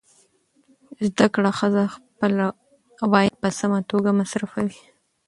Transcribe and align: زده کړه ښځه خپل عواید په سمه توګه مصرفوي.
زده 1.07 1.25
کړه 1.35 1.51
ښځه 1.59 1.83
خپل 1.95 2.33
عواید 3.03 3.33
په 3.41 3.49
سمه 3.59 3.79
توګه 3.91 4.09
مصرفوي. 4.19 4.79